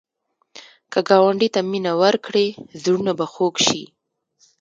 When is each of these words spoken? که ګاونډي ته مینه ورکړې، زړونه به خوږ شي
که 0.91 0.99
ګاونډي 1.09 1.47
ته 1.55 1.61
مینه 1.71 1.93
ورکړې، 2.01 2.47
زړونه 2.83 3.11
به 3.19 3.25
خوږ 3.33 3.55
شي 3.67 3.83